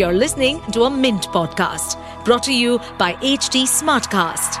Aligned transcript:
You're 0.00 0.14
listening 0.14 0.62
to 0.72 0.84
a 0.84 0.90
Mint 0.90 1.24
podcast 1.28 1.96
brought 2.24 2.42
to 2.44 2.54
you 2.54 2.78
by 2.96 3.12
HT 3.16 3.64
Smartcast. 3.70 4.54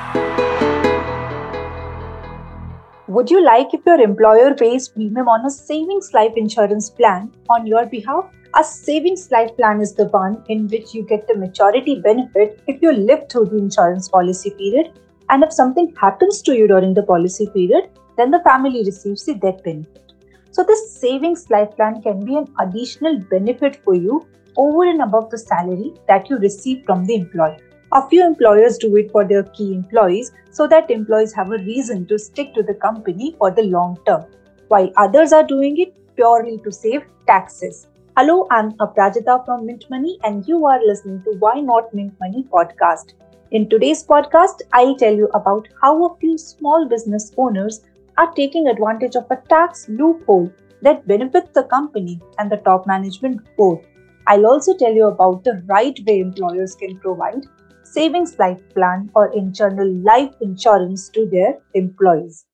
Would 3.08 3.30
you 3.30 3.42
like 3.42 3.72
if 3.72 3.80
your 3.86 3.98
employer 4.02 4.52
pays 4.54 4.88
premium 4.88 5.28
on 5.28 5.46
a 5.46 5.50
savings 5.50 6.12
life 6.12 6.34
insurance 6.36 6.90
plan 6.90 7.32
on 7.48 7.66
your 7.66 7.86
behalf? 7.86 8.26
A 8.54 8.62
savings 8.62 9.30
life 9.30 9.56
plan 9.56 9.80
is 9.80 9.94
the 9.94 10.08
one 10.08 10.44
in 10.50 10.68
which 10.68 10.92
you 10.92 11.04
get 11.04 11.26
the 11.26 11.36
maturity 11.36 12.02
benefit 12.02 12.60
if 12.66 12.82
you 12.82 12.92
live 12.92 13.26
through 13.30 13.46
the 13.46 13.56
insurance 13.56 14.10
policy 14.10 14.50
period, 14.50 14.92
and 15.30 15.42
if 15.42 15.54
something 15.54 15.94
happens 15.98 16.42
to 16.42 16.54
you 16.54 16.68
during 16.68 16.92
the 16.92 17.02
policy 17.14 17.46
period, 17.54 17.88
then 18.18 18.30
the 18.30 18.40
family 18.40 18.84
receives 18.84 19.24
the 19.24 19.36
death 19.36 19.64
benefit. 19.64 20.12
So, 20.50 20.64
this 20.64 20.92
savings 20.92 21.48
life 21.48 21.74
plan 21.76 22.02
can 22.02 22.26
be 22.26 22.36
an 22.36 22.46
additional 22.58 23.18
benefit 23.30 23.82
for 23.82 23.94
you 23.94 24.26
over 24.56 24.84
and 24.84 25.02
above 25.02 25.30
the 25.30 25.38
salary 25.38 25.92
that 26.08 26.28
you 26.30 26.38
receive 26.38 26.84
from 26.84 27.04
the 27.04 27.14
employer. 27.14 27.56
A 27.92 28.08
few 28.08 28.24
employers 28.24 28.78
do 28.78 28.96
it 28.96 29.10
for 29.10 29.24
their 29.24 29.42
key 29.42 29.74
employees 29.74 30.32
so 30.50 30.66
that 30.68 30.90
employees 30.90 31.32
have 31.32 31.50
a 31.50 31.58
reason 31.58 32.06
to 32.06 32.18
stick 32.18 32.54
to 32.54 32.62
the 32.62 32.74
company 32.74 33.34
for 33.38 33.50
the 33.50 33.62
long 33.62 33.98
term, 34.06 34.24
while 34.68 34.90
others 34.96 35.32
are 35.32 35.46
doing 35.46 35.78
it 35.78 35.94
purely 36.14 36.58
to 36.58 36.70
save 36.70 37.02
taxes. 37.26 37.88
Hello, 38.16 38.46
I'm 38.50 38.72
Aprajita 38.72 39.44
from 39.44 39.66
Mint 39.66 39.86
Money, 39.90 40.18
and 40.24 40.46
you 40.46 40.66
are 40.66 40.80
listening 40.84 41.22
to 41.22 41.32
Why 41.38 41.60
Not 41.60 41.92
Mint 41.94 42.14
Money 42.20 42.44
podcast. 42.52 43.14
In 43.50 43.68
today's 43.68 44.04
podcast, 44.04 44.62
I 44.72 44.94
tell 44.98 45.14
you 45.14 45.28
about 45.34 45.68
how 45.82 46.04
a 46.04 46.16
few 46.18 46.38
small 46.38 46.86
business 46.86 47.32
owners 47.36 47.82
are 48.18 48.32
taking 48.34 48.68
advantage 48.68 49.16
of 49.16 49.26
a 49.30 49.36
tax 49.48 49.88
loophole 49.88 50.52
that 50.82 51.06
benefits 51.06 51.50
the 51.54 51.64
company 51.64 52.20
and 52.38 52.50
the 52.50 52.58
top 52.58 52.86
management 52.86 53.40
both. 53.56 53.80
I'll 54.26 54.46
also 54.46 54.76
tell 54.76 54.92
you 54.92 55.06
about 55.06 55.44
the 55.44 55.62
right 55.66 55.98
way 56.06 56.20
employers 56.20 56.74
can 56.74 56.98
provide 56.98 57.46
savings 57.82 58.38
life 58.38 58.60
plan 58.74 59.10
or 59.14 59.32
internal 59.32 59.90
life 60.02 60.32
insurance 60.40 61.08
to 61.10 61.26
their 61.26 61.58
employees. 61.74 62.44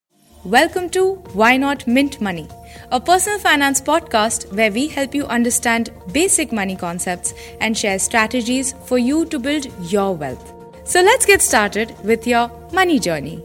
Welcome 0.44 0.88
to 0.90 1.14
Why 1.34 1.56
Not 1.56 1.86
Mint 1.88 2.20
Money, 2.20 2.48
a 2.92 3.00
personal 3.00 3.40
finance 3.40 3.80
podcast 3.80 4.50
where 4.54 4.70
we 4.70 4.86
help 4.86 5.14
you 5.14 5.26
understand 5.26 5.90
basic 6.12 6.52
money 6.52 6.76
concepts 6.76 7.34
and 7.60 7.76
share 7.76 7.98
strategies 7.98 8.72
for 8.84 8.96
you 8.96 9.26
to 9.26 9.38
build 9.38 9.66
your 9.90 10.14
wealth. 10.14 10.52
So 10.84 11.02
let's 11.02 11.26
get 11.26 11.42
started 11.42 11.94
with 12.04 12.28
your 12.28 12.48
money 12.72 13.00
journey. 13.00 13.44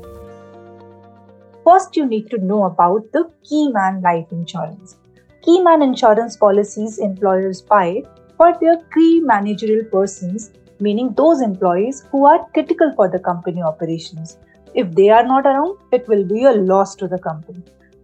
First, 1.65 1.95
you 1.95 2.05
need 2.05 2.29
to 2.29 2.37
know 2.37 2.65
about 2.65 3.11
the 3.11 3.31
Keyman 3.43 4.03
Life 4.03 4.27
Insurance. 4.31 4.95
Keyman 5.43 5.81
insurance 5.83 6.37
policies 6.37 6.99
employers 6.99 7.63
buy 7.63 8.03
for 8.37 8.55
their 8.61 8.77
key 8.93 9.21
managerial 9.21 9.85
persons, 9.85 10.51
meaning 10.79 11.13
those 11.17 11.41
employees 11.41 12.05
who 12.11 12.25
are 12.25 12.47
critical 12.53 12.93
for 12.95 13.07
the 13.07 13.17
company 13.17 13.59
operations. 13.63 14.37
If 14.75 14.91
they 14.91 15.09
are 15.09 15.25
not 15.25 15.47
around, 15.47 15.79
it 15.91 16.07
will 16.07 16.23
be 16.23 16.43
a 16.43 16.51
loss 16.51 16.93
to 16.97 17.07
the 17.07 17.17
company. 17.17 17.63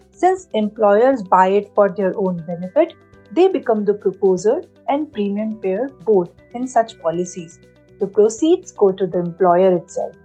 Since 0.10 0.48
employers 0.56 1.22
buy 1.22 1.50
it 1.50 1.72
for 1.76 1.90
their 1.90 2.18
own 2.18 2.38
benefit, 2.48 2.96
they 3.32 3.48
become 3.50 3.86
the 3.86 3.94
proposer 3.94 4.64
and 4.90 5.14
premium 5.14 5.60
payer 5.60 5.90
both 6.06 6.32
in 6.56 6.68
such 6.68 7.00
policies. 7.00 7.60
The 8.00 8.08
proceeds 8.08 8.72
go 8.72 8.92
to 8.92 9.06
the 9.06 9.20
employer 9.20 9.76
itself. 9.76 10.16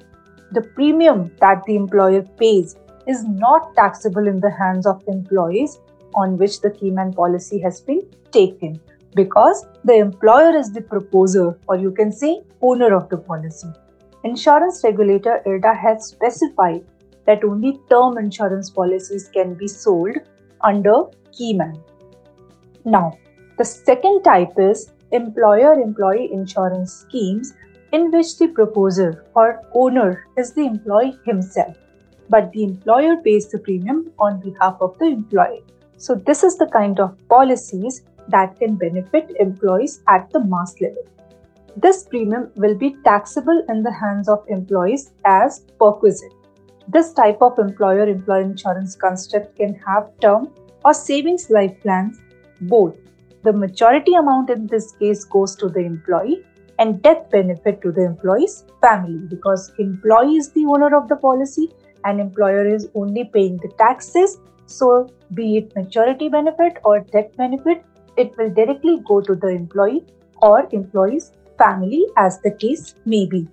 The 0.52 0.62
premium 0.62 1.30
that 1.40 1.62
the 1.64 1.76
employer 1.76 2.22
pays 2.22 2.76
is 3.06 3.22
not 3.24 3.74
taxable 3.74 4.26
in 4.26 4.40
the 4.40 4.50
hands 4.50 4.86
of 4.86 5.02
employees 5.08 5.78
on 6.14 6.36
which 6.36 6.60
the 6.60 6.70
Keyman 6.70 7.14
policy 7.14 7.58
has 7.60 7.80
been 7.80 8.02
taken 8.30 8.80
because 9.14 9.66
the 9.84 9.94
employer 9.94 10.56
is 10.56 10.72
the 10.72 10.80
proposer 10.80 11.58
or 11.68 11.76
you 11.76 11.90
can 11.90 12.12
say 12.12 12.42
owner 12.60 12.94
of 12.94 13.08
the 13.08 13.16
policy. 13.16 13.68
Insurance 14.24 14.82
regulator 14.84 15.42
IRDA 15.46 15.76
has 15.78 16.06
specified 16.06 16.84
that 17.26 17.44
only 17.44 17.80
term 17.90 18.18
insurance 18.18 18.70
policies 18.70 19.28
can 19.28 19.54
be 19.54 19.68
sold 19.68 20.16
under 20.62 21.04
Keyman. 21.32 21.80
Now, 22.84 23.18
the 23.58 23.64
second 23.64 24.22
type 24.22 24.52
is 24.58 24.92
employer 25.12 25.74
employee 25.74 26.30
insurance 26.32 26.92
schemes 26.92 27.54
in 27.92 28.10
which 28.10 28.38
the 28.38 28.48
proposer 28.48 29.24
or 29.34 29.60
owner 29.74 30.26
is 30.38 30.52
the 30.52 30.64
employee 30.64 31.18
himself, 31.24 31.76
but 32.28 32.50
the 32.52 32.64
employer 32.64 33.16
pays 33.16 33.48
the 33.48 33.58
premium 33.58 34.10
on 34.18 34.40
behalf 34.40 34.78
of 34.80 34.98
the 34.98 35.04
employee. 35.04 35.62
So, 36.02 36.16
this 36.16 36.42
is 36.42 36.58
the 36.58 36.66
kind 36.66 36.98
of 36.98 37.16
policies 37.28 38.02
that 38.26 38.58
can 38.58 38.74
benefit 38.74 39.30
employees 39.38 40.00
at 40.08 40.28
the 40.30 40.40
mass 40.44 40.74
level. 40.80 41.04
This 41.76 42.02
premium 42.02 42.50
will 42.56 42.74
be 42.76 42.96
taxable 43.04 43.64
in 43.68 43.84
the 43.84 43.92
hands 43.92 44.28
of 44.28 44.44
employees 44.48 45.12
as 45.24 45.60
perquisite. 45.78 46.32
This 46.88 47.12
type 47.12 47.40
of 47.40 47.56
employer 47.60 48.08
employee 48.08 48.42
insurance 48.42 48.96
construct 48.96 49.54
can 49.54 49.74
have 49.86 50.10
term 50.20 50.48
or 50.84 50.92
savings 50.92 51.48
life 51.50 51.80
plans 51.82 52.18
both. 52.62 52.96
The 53.44 53.52
maturity 53.52 54.14
amount 54.14 54.50
in 54.50 54.66
this 54.66 54.90
case 54.96 55.22
goes 55.22 55.54
to 55.56 55.68
the 55.68 55.86
employee 55.92 56.44
and 56.80 57.00
death 57.00 57.30
benefit 57.30 57.80
to 57.82 57.92
the 57.92 58.04
employee's 58.04 58.64
family 58.80 59.20
because 59.28 59.70
employee 59.78 60.34
is 60.34 60.50
the 60.50 60.64
owner 60.64 60.96
of 60.96 61.08
the 61.08 61.14
policy 61.14 61.70
and 62.04 62.20
employer 62.20 62.66
is 62.66 62.88
only 62.96 63.22
paying 63.22 63.58
the 63.58 63.68
taxes. 63.78 64.38
So, 64.72 65.08
be 65.34 65.58
it 65.58 65.76
maturity 65.76 66.28
benefit 66.28 66.78
or 66.84 67.00
death 67.00 67.36
benefit, 67.36 67.84
it 68.16 68.36
will 68.38 68.50
directly 68.50 69.00
go 69.06 69.20
to 69.20 69.34
the 69.34 69.48
employee 69.48 70.04
or 70.40 70.66
employee's 70.72 71.32
family 71.58 72.06
as 72.16 72.40
the 72.40 72.52
case 72.52 72.94
may 73.04 73.26
be. 73.26 73.46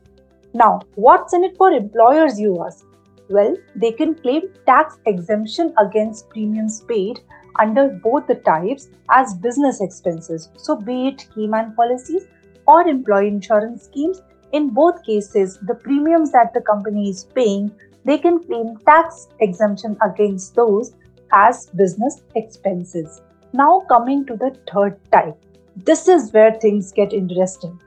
Now, 0.53 0.79
what's 0.95 1.33
in 1.33 1.43
it 1.43 1.57
for 1.57 1.71
employers, 1.71 2.39
you 2.39 2.63
ask? 2.65 2.85
Well, 3.29 3.55
they 3.75 3.91
can 3.91 4.15
claim 4.15 4.43
tax 4.65 4.97
exemption 5.05 5.73
against 5.77 6.29
premiums 6.29 6.81
paid 6.81 7.19
under 7.59 7.89
both 8.03 8.25
the 8.27 8.35
types 8.35 8.89
as 9.09 9.35
business 9.35 9.81
expenses. 9.81 10.49
So, 10.57 10.75
be 10.75 11.09
it 11.09 11.27
Keyman 11.35 11.75
policies 11.75 12.27
or 12.65 12.87
employee 12.87 13.27
insurance 13.27 13.83
schemes, 13.83 14.21
in 14.51 14.69
both 14.69 15.03
cases, 15.03 15.59
the 15.67 15.75
premiums 15.75 16.31
that 16.31 16.53
the 16.53 16.61
company 16.61 17.09
is 17.09 17.25
paying, 17.35 17.71
they 18.05 18.17
can 18.17 18.43
claim 18.43 18.77
tax 18.85 19.27
exemption 19.39 19.95
against 20.01 20.55
those 20.55 20.93
as 21.31 21.67
business 21.67 22.21
expenses. 22.35 23.21
Now, 23.53 23.81
coming 23.89 24.25
to 24.25 24.35
the 24.35 24.55
third 24.71 24.99
type. 25.11 25.35
This 25.75 26.07
is 26.07 26.31
where 26.33 26.53
things 26.53 26.91
get 26.91 27.13
interesting. 27.13 27.79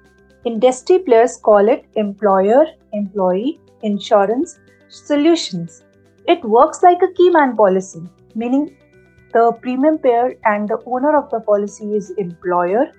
Industry 0.44 0.98
players 0.98 1.36
call 1.36 1.68
it 1.68 1.84
employer 1.94 2.66
employee 2.92 3.60
insurance 3.82 4.58
solutions. 4.88 5.84
It 6.26 6.44
works 6.44 6.82
like 6.82 7.00
a 7.02 7.12
keyman 7.18 7.56
policy, 7.56 8.02
meaning 8.34 8.76
the 9.32 9.52
premium 9.60 9.98
payer 9.98 10.34
and 10.44 10.68
the 10.68 10.78
owner 10.86 11.16
of 11.16 11.30
the 11.30 11.40
policy 11.40 11.94
is 11.94 12.10
employer, 12.18 12.92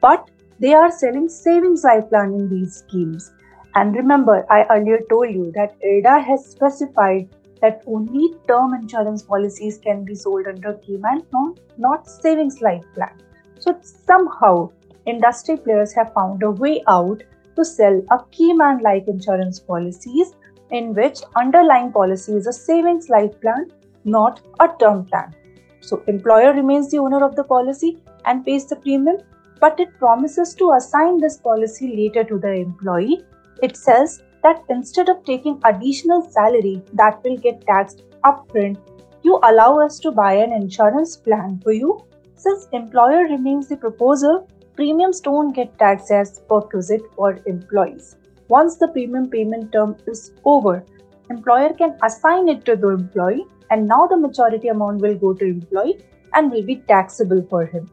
but 0.00 0.30
they 0.58 0.74
are 0.74 0.90
selling 0.90 1.28
savings 1.28 1.84
life 1.84 2.08
plan 2.08 2.32
in 2.32 2.48
these 2.48 2.76
schemes. 2.76 3.32
And 3.74 3.94
remember, 3.94 4.44
I 4.50 4.64
earlier 4.70 5.00
told 5.08 5.30
you 5.30 5.52
that 5.54 5.80
IRDA 5.80 6.24
has 6.24 6.44
specified 6.44 7.28
that 7.60 7.82
only 7.86 8.34
term 8.46 8.74
insurance 8.74 9.22
policies 9.22 9.78
can 9.78 10.04
be 10.04 10.14
sold 10.14 10.46
under 10.46 10.74
Keyman, 10.74 11.24
no, 11.32 11.54
not 11.76 12.08
savings 12.08 12.60
life 12.60 12.84
plan. 12.94 13.12
So 13.58 13.78
somehow, 13.82 14.70
industry 15.06 15.56
players 15.56 15.92
have 15.94 16.12
found 16.12 16.42
a 16.42 16.50
way 16.50 16.82
out 16.86 17.22
to 17.56 17.64
sell 17.64 18.02
a 18.10 18.18
Keyman-like 18.18 19.08
insurance 19.08 19.58
policies 19.58 20.34
in 20.70 20.94
which 20.94 21.18
underlying 21.36 21.92
policy 21.92 22.32
is 22.34 22.46
a 22.46 22.52
savings 22.52 23.08
life 23.08 23.40
plan, 23.40 23.72
not 24.04 24.40
a 24.60 24.68
term 24.78 25.04
plan. 25.06 25.34
So 25.80 26.02
employer 26.06 26.52
remains 26.52 26.90
the 26.90 26.98
owner 26.98 27.24
of 27.24 27.36
the 27.36 27.44
policy 27.44 28.02
and 28.24 28.44
pays 28.44 28.66
the 28.66 28.76
premium, 28.76 29.18
but 29.60 29.80
it 29.80 29.96
promises 29.98 30.54
to 30.54 30.72
assign 30.72 31.18
this 31.18 31.38
policy 31.38 31.96
later 31.96 32.22
to 32.24 32.38
the 32.38 32.52
employee. 32.52 33.22
It 33.62 33.76
says 33.76 34.22
that 34.42 34.62
instead 34.68 35.08
of 35.08 35.24
taking 35.24 35.60
additional 35.64 36.22
salary 36.22 36.82
that 36.94 37.22
will 37.24 37.36
get 37.36 37.66
taxed 37.66 38.02
upfront, 38.24 38.78
you 39.22 39.40
allow 39.42 39.78
us 39.80 39.98
to 40.00 40.12
buy 40.12 40.34
an 40.34 40.52
insurance 40.52 41.16
plan 41.16 41.60
for 41.62 41.72
you. 41.72 42.00
Since 42.34 42.68
employer 42.72 43.24
remains 43.24 43.68
the 43.68 43.76
proposer, 43.76 44.44
premiums 44.76 45.20
don't 45.20 45.52
get 45.52 45.76
taxed 45.78 46.10
as 46.10 46.40
perquisite 46.48 47.02
for 47.16 47.38
employees. 47.46 48.16
Once 48.48 48.76
the 48.76 48.88
premium 48.88 49.28
payment 49.28 49.72
term 49.72 49.96
is 50.06 50.32
over, 50.44 50.84
employer 51.30 51.72
can 51.74 51.96
assign 52.02 52.48
it 52.48 52.64
to 52.64 52.76
the 52.76 52.88
employee 52.88 53.44
and 53.70 53.86
now 53.86 54.06
the 54.06 54.16
maturity 54.16 54.68
amount 54.68 55.00
will 55.00 55.14
go 55.14 55.34
to 55.34 55.44
employee 55.44 55.98
and 56.34 56.50
will 56.50 56.62
be 56.62 56.76
taxable 56.76 57.44
for 57.50 57.66
him. 57.66 57.90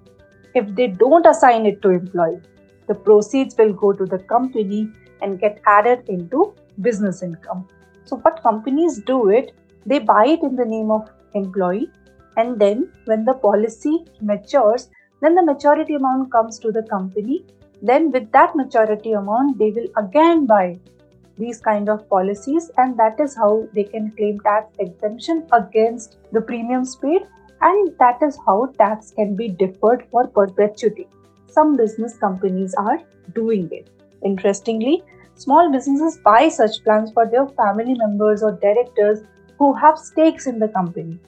If 0.53 0.73
they 0.75 0.87
don't 0.87 1.25
assign 1.25 1.65
it 1.65 1.81
to 1.81 1.89
employee, 1.89 2.39
the 2.87 2.95
proceeds 2.95 3.57
will 3.57 3.73
go 3.73 3.91
to 3.91 4.05
the 4.05 4.19
company 4.19 4.91
and 5.21 5.39
get 5.39 5.61
added 5.65 6.07
into 6.07 6.53
business 6.81 7.23
income. 7.23 7.67
So, 8.05 8.17
what 8.17 8.43
companies 8.43 8.99
do 8.99 9.29
it, 9.29 9.53
they 9.85 9.99
buy 9.99 10.25
it 10.27 10.43
in 10.43 10.55
the 10.55 10.65
name 10.65 10.91
of 10.91 11.09
employee, 11.33 11.89
and 12.37 12.59
then 12.59 12.91
when 13.05 13.25
the 13.25 13.33
policy 13.33 14.05
matures, 14.21 14.89
then 15.21 15.35
the 15.35 15.43
maturity 15.43 15.95
amount 15.95 16.31
comes 16.31 16.59
to 16.59 16.71
the 16.71 16.83
company 16.83 17.45
then 17.81 18.11
with 18.11 18.31
that 18.31 18.55
maturity 18.55 19.11
amount, 19.11 19.57
they 19.59 19.71
will 19.71 19.87
again 19.97 20.45
buy 20.45 20.79
these 21.37 21.59
kind 21.59 21.89
of 21.89 22.07
policies, 22.09 22.71
and 22.77 22.97
that 22.97 23.19
is 23.19 23.35
how 23.35 23.67
they 23.73 23.83
can 23.83 24.11
claim 24.11 24.39
tax 24.39 24.73
exemption 24.79 25.45
against 25.51 26.17
the 26.31 26.41
premiums 26.41 26.95
paid, 26.95 27.23
and 27.61 27.97
that 27.99 28.21
is 28.21 28.39
how 28.45 28.67
tax 28.77 29.11
can 29.11 29.35
be 29.35 29.49
deferred 29.49 30.07
for 30.09 30.27
perpetuity. 30.27 31.07
Some 31.47 31.75
business 31.75 32.17
companies 32.17 32.73
are 32.75 32.99
doing 33.33 33.69
it. 33.71 33.89
Interestingly, 34.25 35.03
small 35.35 35.71
businesses 35.71 36.17
buy 36.25 36.49
such 36.49 36.83
plans 36.83 37.11
for 37.13 37.25
their 37.27 37.47
family 37.47 37.93
members 37.93 38.43
or 38.43 38.53
directors 38.53 39.19
who 39.59 39.73
have 39.73 39.97
stakes 39.97 40.47
in 40.47 40.59
the 40.59 40.67
company. 40.67 41.19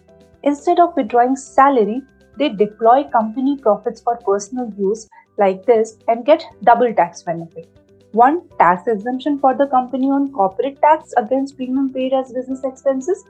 Instead 0.44 0.80
of 0.80 0.96
withdrawing 0.96 1.36
salary, 1.36 2.02
they 2.38 2.50
deploy 2.50 3.04
company 3.06 3.58
profits 3.58 4.02
for 4.02 4.18
personal 4.18 4.72
use 4.78 5.08
like 5.38 5.66
this 5.66 5.98
and 6.08 6.26
get 6.26 6.44
double 6.64 6.94
tax 6.94 7.24
benefit. 7.24 7.70
One, 8.14 8.42
tax 8.58 8.88
exemption 8.88 9.38
for 9.38 9.54
the 9.56 9.68
company 9.68 10.10
on 10.10 10.32
corporate 10.32 10.82
tax 10.82 11.14
against 11.18 11.56
premium 11.56 11.94
paid 11.94 12.14
as 12.14 12.32
business 12.32 12.64
expenses. 12.64 13.24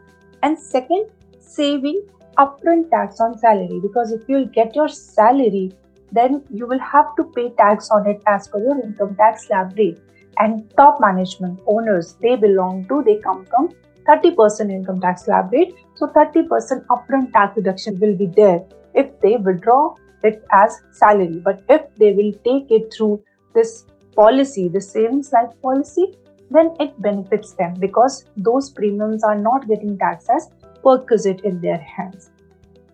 And 0.44 0.58
second, 0.58 1.08
saving 1.40 2.04
upfront 2.38 2.90
tax 2.90 3.20
on 3.20 3.38
salary 3.38 3.80
because 3.82 4.12
if 4.12 4.30
you 4.30 4.46
get 4.46 4.76
your 4.76 4.88
salary, 4.88 5.74
then 6.12 6.44
you 6.52 6.68
will 6.68 6.80
have 6.80 7.16
to 7.18 7.24
pay 7.36 7.50
tax 7.52 7.90
on 7.90 8.08
it 8.08 8.22
as 8.28 8.48
per 8.48 8.60
your 8.60 8.80
income 8.82 9.16
tax 9.16 9.48
slab 9.48 9.78
rate. 9.78 10.00
And 10.40 10.70
top 10.78 11.00
management 11.02 11.60
owners 11.68 12.16
they 12.22 12.36
belong 12.36 12.86
to, 12.90 13.04
they 13.04 13.18
come 13.18 13.46
from 13.46 13.70
30% 14.08 14.72
income 14.72 15.02
tax 15.02 15.26
slab 15.26 15.52
rate. 15.52 15.76
So 15.96 16.08
30% 16.08 16.86
upfront 16.88 17.34
tax 17.34 17.58
reduction 17.58 18.00
will 18.00 18.16
be 18.16 18.28
there 18.28 18.64
if 18.94 19.20
they 19.22 19.38
withdraw 19.38 19.96
it 20.24 20.46
as 20.52 20.80
salary. 20.92 21.40
But 21.44 21.64
if 21.70 21.82
they 21.96 22.14
will 22.14 22.34
take 22.44 22.72
it 22.72 22.94
through 22.94 23.24
this 23.54 23.86
policy, 24.16 24.68
the 24.68 24.82
savings 24.82 25.32
life 25.32 25.50
policy, 25.62 26.14
then 26.50 26.76
it 26.80 27.00
benefits 27.02 27.54
them 27.54 27.74
because 27.80 28.26
those 28.38 28.70
premiums 28.70 29.24
are 29.24 29.38
not 29.38 29.68
getting 29.68 29.98
taxed 29.98 30.30
as 30.30 30.50
perquisite 30.84 31.42
in 31.42 31.60
their 31.62 31.78
hands. 31.78 32.30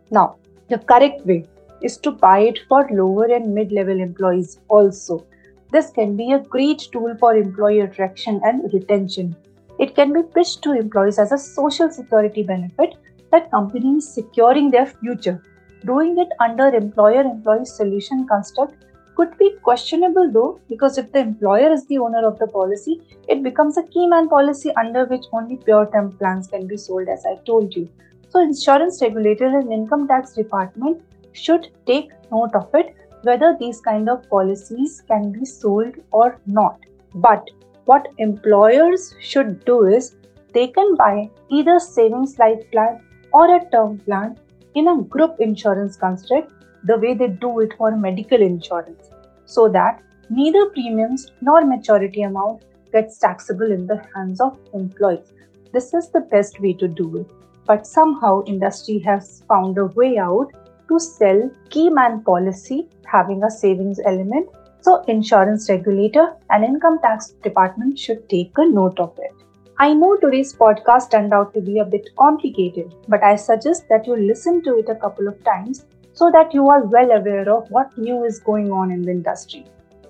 Now, 0.10 0.38
the 0.69 0.80
correct 0.80 1.25
way 1.25 1.45
is 1.83 1.97
to 1.97 2.12
buy 2.12 2.39
it 2.39 2.59
for 2.68 2.88
lower 2.91 3.25
and 3.25 3.53
mid 3.53 3.71
level 3.71 4.00
employees 4.00 4.59
also. 4.69 5.25
This 5.71 5.91
can 5.91 6.18
be 6.18 6.31
a 6.31 6.39
great 6.39 6.88
tool 6.91 7.15
for 7.19 7.35
employee 7.35 7.81
attraction 7.81 8.41
and 8.44 8.74
retention. 8.74 9.35
It 9.80 9.95
can 9.95 10.13
be 10.13 10.24
pitched 10.24 10.62
to 10.63 10.74
employees 10.74 11.19
as 11.19 11.31
a 11.31 11.38
social 11.38 11.91
security 11.91 12.44
benefit 12.44 12.95
that 13.31 13.51
companies 13.51 14.07
securing 14.07 14.71
their 14.71 14.85
future 14.85 15.41
Doing 15.85 16.18
it 16.18 16.30
under 16.39 16.68
employer 16.74 17.21
employee 17.21 17.65
solution 17.65 18.25
construct 18.25 18.86
could 19.15 19.38
be 19.38 19.57
questionable 19.63 20.31
though, 20.31 20.62
because 20.69 20.97
if 20.97 21.12
the 21.12 21.19
employer 21.19 21.74
is 21.74 21.86
the 21.88 21.97
owner 21.97 22.25
of 22.25 22.39
the 22.39 22.47
policy, 22.47 23.01
it 23.27 23.44
becomes 23.44 23.77
a 23.77 23.83
key 23.83 24.07
man 24.07 24.29
policy 24.29 24.71
under 24.77 25.06
which 25.06 25.25
only 25.33 25.57
pure 25.57 25.89
term 25.91 26.13
plans 26.13 26.47
can 26.47 26.68
be 26.68 26.77
sold, 26.77 27.09
as 27.09 27.25
I 27.25 27.36
told 27.45 27.75
you. 27.75 27.89
So, 28.29 28.41
insurance 28.41 29.01
regulator 29.01 29.47
and 29.47 29.74
income 29.74 30.07
tax 30.07 30.33
department 30.33 31.01
should 31.33 31.69
take 31.85 32.12
note 32.31 32.56
of 32.56 32.74
it 32.74 32.95
whether 33.24 33.56
these 33.59 33.80
kind 33.81 34.09
of 34.09 34.27
policies 34.30 35.01
can 35.07 35.31
be 35.31 35.45
sold 35.45 35.95
or 36.12 36.39
not. 36.45 36.80
But 37.15 37.50
what 37.85 38.07
employers 38.18 39.15
should 39.19 39.63
do 39.65 39.85
is 39.85 40.15
they 40.53 40.68
can 40.68 40.95
buy 40.95 41.30
either 41.50 41.80
savings 41.80 42.38
life 42.38 42.59
plan 42.71 43.01
or 43.33 43.56
a 43.56 43.69
term 43.71 43.97
plan 44.00 44.38
in 44.75 44.88
a 44.88 45.01
group 45.01 45.35
insurance 45.39 45.95
construct 45.95 46.51
the 46.85 46.97
way 46.97 47.13
they 47.13 47.27
do 47.27 47.59
it 47.62 47.74
for 47.77 47.95
medical 47.95 48.41
insurance 48.41 49.09
so 49.45 49.69
that 49.69 50.01
neither 50.29 50.65
premiums 50.69 51.31
nor 51.41 51.65
maturity 51.65 52.24
amount 52.24 52.63
gets 52.91 53.18
taxable 53.18 53.71
in 53.71 53.88
the 53.88 54.01
hands 54.15 54.39
of 54.39 54.57
employees. 54.74 55.33
This 55.71 55.94
is 55.94 56.09
the 56.09 56.21
best 56.21 56.59
way 56.59 56.74
to 56.74 56.88
do 56.88 57.18
it. 57.18 57.31
But 57.65 57.88
somehow 57.88 58.44
industry 58.45 59.00
has 59.00 59.44
found 59.47 59.77
a 59.77 59.86
way 59.86 60.18
out 60.18 60.51
to 60.93 60.99
sell 60.99 61.39
key 61.69 61.89
man 61.89 62.21
policy 62.23 62.87
having 63.05 63.43
a 63.43 63.51
savings 63.51 63.99
element. 64.05 64.47
So 64.81 65.01
insurance 65.07 65.69
regulator 65.69 66.33
and 66.49 66.63
income 66.63 66.99
tax 67.01 67.29
department 67.47 67.97
should 67.97 68.27
take 68.29 68.51
a 68.57 68.69
note 68.69 68.99
of 68.99 69.17
it. 69.17 69.31
I 69.79 69.93
know 69.93 70.17
today's 70.17 70.53
podcast 70.53 71.09
turned 71.11 71.33
out 71.33 71.53
to 71.53 71.61
be 71.61 71.79
a 71.79 71.85
bit 71.85 72.09
complicated, 72.17 72.93
but 73.07 73.23
I 73.23 73.35
suggest 73.35 73.87
that 73.89 74.05
you 74.05 74.15
listen 74.15 74.61
to 74.63 74.77
it 74.77 74.89
a 74.89 74.95
couple 74.95 75.27
of 75.27 75.43
times 75.43 75.85
so 76.13 76.29
that 76.31 76.53
you 76.53 76.67
are 76.69 76.83
well 76.85 77.11
aware 77.11 77.49
of 77.49 77.71
what 77.71 77.97
new 77.97 78.23
is 78.23 78.39
going 78.39 78.71
on 78.71 78.91
in 78.91 79.01
the 79.01 79.11
industry. 79.11 79.65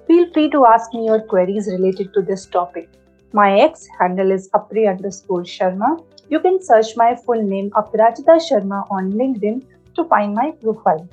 Feel 0.07 0.29
free 0.33 0.49
to 0.49 0.65
ask 0.65 0.93
me 0.93 1.05
your 1.05 1.21
queries 1.21 1.67
related 1.67 2.13
to 2.13 2.21
this 2.21 2.45
topic. 2.45 2.89
My 3.31 3.59
ex 3.61 3.87
handle 3.99 4.31
is 4.31 4.49
apri 4.53 4.87
underscore 4.87 5.43
Sharma. 5.43 6.03
You 6.29 6.39
can 6.41 6.61
search 6.61 6.97
my 6.97 7.15
full 7.15 7.41
name 7.41 7.71
Aprajita 7.71 8.35
Sharma 8.49 8.85
on 8.91 9.13
LinkedIn 9.13 9.63
to 9.95 10.05
find 10.05 10.33
my 10.33 10.51
profile. 10.61 11.07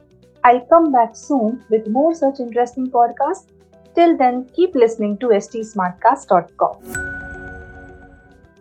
I'll 0.45 0.61
come 0.67 0.91
back 0.93 1.17
soon 1.17 1.65
with 1.69 1.89
more 1.89 2.15
such 2.15 2.41
interesting 2.41 2.91
podcasts. 2.91 3.47
Till 3.95 4.17
then, 4.17 4.49
keep 4.55 4.75
listening 4.75 5.19
to 5.19 5.29
htsmartcast.com. 5.29 6.77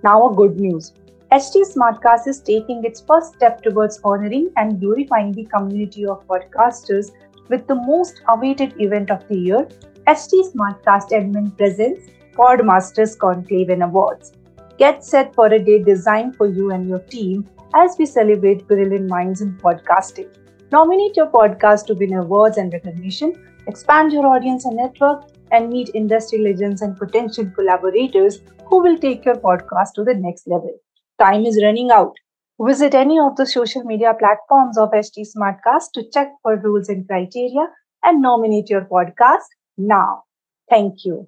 Now, 0.03 0.29
a 0.29 0.35
good 0.35 0.59
news. 0.59 0.93
HT 1.31 1.63
Smartcast 1.73 2.27
is 2.27 2.39
taking 2.39 2.83
its 2.83 3.01
first 3.01 3.35
step 3.35 3.61
towards 3.61 3.99
honoring 4.03 4.49
and 4.57 4.79
glorifying 4.79 5.31
the 5.31 5.45
community 5.45 6.05
of 6.07 6.25
podcasters 6.25 7.11
with 7.49 7.67
the 7.67 7.75
most 7.75 8.21
awaited 8.29 8.73
event 8.81 9.11
of 9.11 9.27
the 9.27 9.37
year, 9.37 9.67
HT 10.07 10.51
Smartcast 10.53 11.11
Admin 11.11 11.55
presents 11.55 12.09
Podmasters 12.33 13.15
Conclave 13.15 13.69
and 13.69 13.83
Awards. 13.83 14.31
Get 14.79 15.03
set 15.03 15.35
for 15.35 15.47
a 15.47 15.59
day 15.59 15.83
designed 15.83 16.37
for 16.37 16.47
you 16.47 16.71
and 16.71 16.87
your 16.87 16.99
team 16.99 17.49
as 17.75 17.97
we 17.99 18.05
celebrate 18.05 18.65
brilliant 18.65 19.09
minds 19.09 19.41
in 19.41 19.57
podcasting. 19.57 20.29
Nominate 20.71 21.17
your 21.17 21.27
podcast 21.27 21.87
to 21.87 21.95
win 21.95 22.13
awards 22.13 22.57
and 22.57 22.71
recognition, 22.71 23.33
expand 23.67 24.13
your 24.13 24.25
audience 24.25 24.63
and 24.63 24.77
network, 24.77 25.23
and 25.51 25.69
meet 25.69 25.91
industry 25.93 26.39
legends 26.39 26.81
and 26.81 26.95
potential 26.95 27.45
collaborators 27.57 28.39
who 28.67 28.81
will 28.81 28.97
take 28.97 29.25
your 29.25 29.35
podcast 29.35 29.95
to 29.95 30.05
the 30.05 30.13
next 30.13 30.47
level. 30.47 30.73
Time 31.19 31.45
is 31.45 31.61
running 31.61 31.91
out. 31.91 32.15
Visit 32.61 32.95
any 32.95 33.19
of 33.19 33.35
the 33.35 33.45
social 33.45 33.83
media 33.83 34.13
platforms 34.17 34.77
of 34.77 34.91
HT 34.91 35.27
Smartcast 35.35 35.91
to 35.95 36.09
check 36.13 36.31
for 36.41 36.55
rules 36.55 36.87
and 36.87 37.05
criteria 37.05 37.67
and 38.05 38.21
nominate 38.21 38.69
your 38.69 38.85
podcast 38.85 39.49
now. 39.77 40.23
Thank 40.69 41.03
you. 41.03 41.27